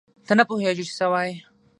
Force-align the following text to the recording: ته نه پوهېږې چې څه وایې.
ته 0.27 0.33
نه 0.39 0.43
پوهېږې 0.49 0.83
چې 0.87 0.93
څه 0.99 1.05
وایې. 1.11 1.35